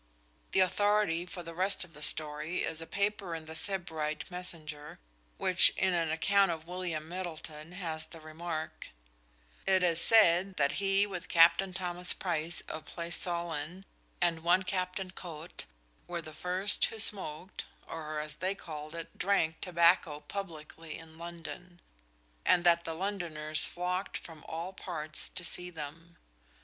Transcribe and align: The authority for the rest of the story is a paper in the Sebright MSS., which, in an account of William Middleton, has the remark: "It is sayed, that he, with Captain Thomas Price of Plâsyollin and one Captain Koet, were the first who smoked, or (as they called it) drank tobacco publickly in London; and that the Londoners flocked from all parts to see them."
The 0.53 0.61
authority 0.61 1.27
for 1.27 1.43
the 1.43 1.53
rest 1.53 1.83
of 1.83 1.93
the 1.93 2.01
story 2.01 2.61
is 2.61 2.81
a 2.81 2.87
paper 2.87 3.35
in 3.35 3.45
the 3.45 3.53
Sebright 3.53 4.25
MSS., 4.31 4.97
which, 5.37 5.69
in 5.77 5.93
an 5.93 6.09
account 6.09 6.49
of 6.49 6.65
William 6.65 7.07
Middleton, 7.07 7.73
has 7.73 8.07
the 8.07 8.19
remark: 8.19 8.87
"It 9.67 9.83
is 9.83 10.01
sayed, 10.01 10.55
that 10.57 10.71
he, 10.81 11.05
with 11.05 11.29
Captain 11.29 11.71
Thomas 11.71 12.13
Price 12.13 12.61
of 12.61 12.85
Plâsyollin 12.87 13.83
and 14.19 14.39
one 14.39 14.63
Captain 14.63 15.11
Koet, 15.11 15.65
were 16.07 16.19
the 16.23 16.33
first 16.33 16.83
who 16.85 16.97
smoked, 16.97 17.65
or 17.85 18.19
(as 18.21 18.37
they 18.37 18.55
called 18.55 18.95
it) 18.95 19.19
drank 19.19 19.61
tobacco 19.61 20.19
publickly 20.27 20.97
in 20.97 21.19
London; 21.19 21.79
and 22.43 22.63
that 22.63 22.85
the 22.85 22.95
Londoners 22.95 23.65
flocked 23.67 24.17
from 24.17 24.43
all 24.45 24.73
parts 24.73 25.29
to 25.29 25.45
see 25.45 25.69
them." 25.69 26.17